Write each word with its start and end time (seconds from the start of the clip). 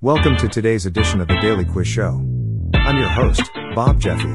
Welcome 0.00 0.36
to 0.36 0.46
today's 0.46 0.86
edition 0.86 1.20
of 1.20 1.26
the 1.26 1.40
Daily 1.40 1.64
Quiz 1.64 1.88
Show. 1.88 2.24
I'm 2.72 2.98
your 2.98 3.08
host, 3.08 3.42
Bob 3.74 4.00
Jeffy. 4.00 4.32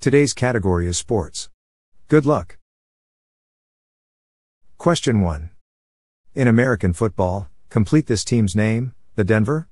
Today's 0.00 0.34
category 0.34 0.86
is 0.86 0.98
sports. 0.98 1.48
Good 2.08 2.26
luck. 2.26 2.58
Question 4.76 5.22
1. 5.22 5.48
In 6.34 6.46
American 6.46 6.92
football, 6.92 7.48
complete 7.70 8.06
this 8.06 8.22
team's 8.22 8.54
name, 8.54 8.92
the 9.14 9.24
Denver? 9.24 9.66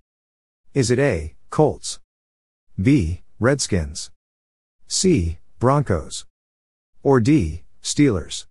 Is 0.73 0.91
it 0.91 0.99
A, 0.99 1.35
Colts? 1.51 2.01
B, 2.81 3.21
Redskins? 3.39 4.11
C, 4.87 5.37
Broncos? 5.59 6.25
Or 7.03 7.21
D, 7.21 7.65
Steelers? 7.83 8.47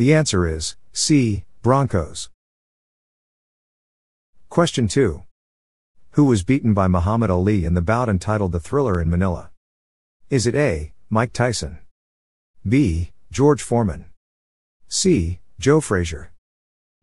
The 0.00 0.14
answer 0.14 0.48
is 0.48 0.76
C, 0.94 1.44
Broncos. 1.60 2.30
Question 4.48 4.88
2. 4.88 5.24
Who 6.12 6.24
was 6.24 6.42
beaten 6.42 6.72
by 6.72 6.88
Muhammad 6.88 7.28
Ali 7.28 7.66
in 7.66 7.74
the 7.74 7.82
bout 7.82 8.08
entitled 8.08 8.52
The 8.52 8.60
Thrilla 8.60 9.02
in 9.02 9.10
Manila? 9.10 9.50
Is 10.30 10.46
it 10.46 10.54
A, 10.54 10.94
Mike 11.10 11.34
Tyson? 11.34 11.80
B, 12.66 13.10
George 13.30 13.60
Foreman? 13.60 14.06
C, 14.88 15.38
Joe 15.58 15.82
Frazier? 15.82 16.32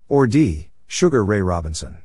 Or 0.09 0.26
D, 0.26 0.72
Sugar 0.88 1.23
Ray 1.23 1.44
Robinson? 1.44 2.00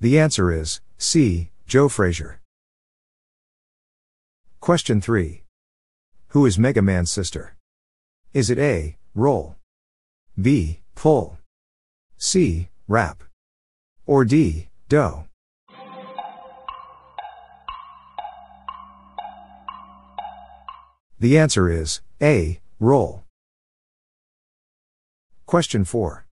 The 0.00 0.18
answer 0.18 0.50
is 0.50 0.80
C, 0.96 1.50
Joe 1.68 1.88
Frazier. 1.88 2.37
Question 4.60 5.00
3. 5.00 5.44
Who 6.28 6.44
is 6.44 6.58
Mega 6.58 6.82
Man's 6.82 7.10
sister? 7.10 7.56
Is 8.34 8.50
it 8.50 8.58
A, 8.58 8.98
roll? 9.14 9.56
B, 10.38 10.80
pull? 10.94 11.38
C, 12.18 12.68
rap? 12.86 13.22
Or 14.04 14.24
D, 14.24 14.68
dough? 14.88 15.24
The 21.20 21.38
answer 21.38 21.70
is 21.70 22.00
A, 22.20 22.60
roll. 22.78 23.22
Question 25.46 25.84
4. 25.84 26.26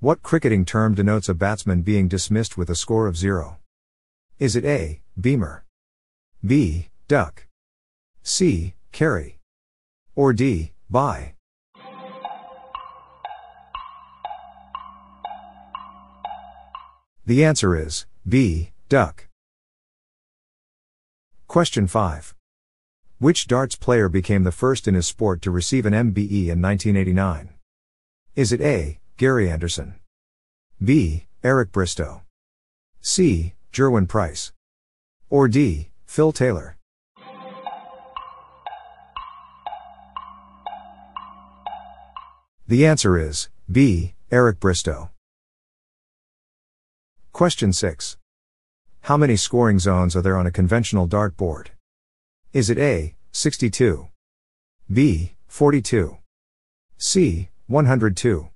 What 0.00 0.22
cricketing 0.22 0.64
term 0.64 0.94
denotes 0.94 1.28
a 1.28 1.34
batsman 1.34 1.82
being 1.82 2.06
dismissed 2.08 2.56
with 2.56 2.70
a 2.70 2.76
score 2.76 3.08
of 3.08 3.16
0? 3.16 3.58
Is 4.38 4.54
it 4.54 4.64
A, 4.64 5.00
beamer? 5.20 5.64
B, 6.46 6.88
duck? 7.08 7.46
C. 8.22 8.74
Carry. 8.92 9.38
Or 10.14 10.34
D. 10.34 10.72
Bye. 10.90 11.34
The 17.24 17.44
answer 17.44 17.74
is 17.74 18.06
B. 18.28 18.72
Duck. 18.90 19.28
Question 21.46 21.86
5. 21.86 22.34
Which 23.18 23.46
darts 23.46 23.74
player 23.74 24.10
became 24.10 24.44
the 24.44 24.52
first 24.52 24.86
in 24.86 24.94
his 24.94 25.06
sport 25.06 25.40
to 25.42 25.50
receive 25.50 25.86
an 25.86 25.94
MBE 25.94 26.48
in 26.48 26.60
1989? 26.60 27.54
Is 28.36 28.52
it 28.52 28.60
A. 28.60 29.00
Gary 29.16 29.50
Anderson? 29.50 29.94
B. 30.82 31.26
Eric 31.42 31.72
Bristow? 31.72 32.22
C. 33.00 33.54
Gerwyn 33.72 34.06
Price? 34.06 34.52
Or 35.30 35.48
D. 35.48 35.90
Phil 36.04 36.32
Taylor? 36.32 36.77
The 42.68 42.84
answer 42.84 43.16
is 43.16 43.48
B. 43.72 44.12
Eric 44.30 44.60
Bristow. 44.60 45.10
Question 47.32 47.72
6. 47.72 48.18
How 49.04 49.16
many 49.16 49.36
scoring 49.36 49.78
zones 49.78 50.14
are 50.14 50.20
there 50.20 50.36
on 50.36 50.46
a 50.46 50.50
conventional 50.50 51.06
dart 51.06 51.34
board? 51.34 51.70
Is 52.52 52.68
it 52.68 52.76
A. 52.76 53.16
62? 53.32 54.08
B. 54.92 55.32
42? 55.46 56.18
C. 56.98 57.48
102? 57.68 58.50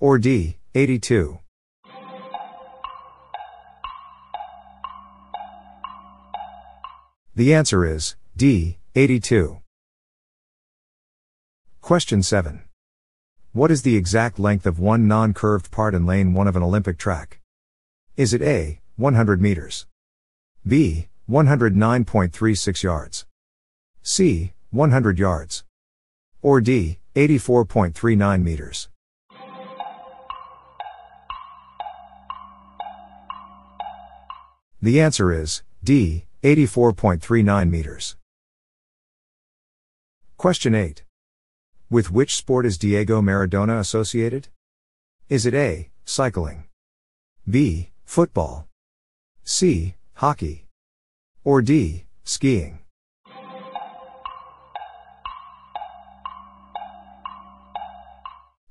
Or 0.00 0.18
D. 0.18 0.56
82? 0.74 1.38
The 7.36 7.54
answer 7.54 7.84
is 7.84 8.16
D. 8.36 8.78
82. 8.96 9.58
Question 11.80 12.24
7. 12.24 12.67
What 13.58 13.72
is 13.72 13.82
the 13.82 13.96
exact 13.96 14.38
length 14.38 14.66
of 14.66 14.78
one 14.78 15.08
non-curved 15.08 15.72
part 15.72 15.92
in 15.92 16.06
lane 16.06 16.32
1 16.32 16.46
of 16.46 16.54
an 16.54 16.62
Olympic 16.62 16.96
track? 16.96 17.40
Is 18.16 18.32
it 18.32 18.40
A, 18.40 18.78
100 18.94 19.42
meters? 19.42 19.84
B, 20.64 21.08
109.36 21.28 22.82
yards? 22.84 23.26
C, 24.00 24.52
100 24.70 25.18
yards? 25.18 25.64
Or 26.40 26.60
D, 26.60 27.00
84.39 27.16 28.42
meters? 28.44 28.90
The 34.80 35.00
answer 35.00 35.32
is 35.32 35.64
D, 35.82 36.26
84.39 36.44 37.68
meters. 37.68 38.16
Question 40.36 40.76
8. 40.76 41.02
With 41.90 42.10
which 42.10 42.36
sport 42.36 42.66
is 42.66 42.76
Diego 42.76 43.22
Maradona 43.22 43.80
associated? 43.80 44.48
Is 45.30 45.46
it 45.46 45.54
A. 45.54 45.88
Cycling? 46.04 46.64
B. 47.48 47.92
Football? 48.04 48.66
C. 49.42 49.94
Hockey? 50.16 50.66
Or 51.44 51.62
D. 51.62 52.04
Skiing? 52.24 52.80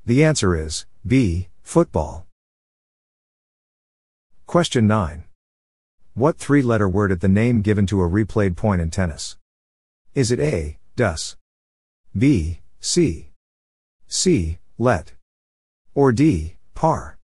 The 0.05 0.23
answer 0.23 0.55
is 0.55 0.85
B. 1.05 1.47
Football. 1.63 2.27
Question 4.45 4.85
9. 4.85 5.23
What 6.13 6.37
three 6.37 6.61
letter 6.61 6.87
word 6.87 7.11
at 7.11 7.21
the 7.21 7.27
name 7.27 7.63
given 7.63 7.87
to 7.87 8.03
a 8.03 8.07
replayed 8.07 8.55
point 8.55 8.79
in 8.79 8.91
tennis? 8.91 9.37
Is 10.13 10.31
it 10.31 10.39
A. 10.39 10.77
Dus? 10.95 11.35
B. 12.15 12.59
C. 12.79 13.31
C. 14.07 14.57
Let. 14.77 15.13
Or 15.93 16.11
D. 16.11 16.55
Par. 16.73 17.17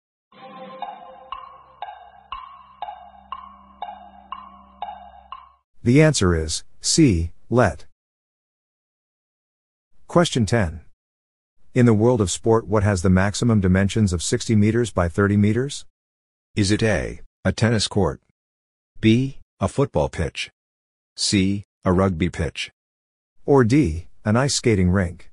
The 5.83 6.01
answer 6.01 6.33
is 6.33 6.63
C. 6.79 7.31
Let. 7.49 7.85
Question 10.07 10.45
10. 10.45 10.81
In 11.73 11.85
the 11.85 11.93
world 11.93 12.21
of 12.21 12.31
sport, 12.31 12.67
what 12.67 12.83
has 12.83 13.01
the 13.01 13.09
maximum 13.09 13.59
dimensions 13.59 14.13
of 14.13 14.23
60 14.23 14.55
meters 14.55 14.91
by 14.91 15.09
30 15.09 15.37
meters? 15.37 15.85
Is 16.55 16.71
it 16.71 16.83
A, 16.83 17.19
a 17.43 17.51
tennis 17.51 17.87
court? 17.87 18.21
B, 19.01 19.39
a 19.59 19.67
football 19.67 20.07
pitch? 20.07 20.51
C, 21.17 21.63
a 21.83 21.91
rugby 21.91 22.29
pitch? 22.29 22.71
Or 23.45 23.63
D, 23.63 24.07
an 24.23 24.37
ice 24.37 24.55
skating 24.55 24.89
rink? 24.89 25.32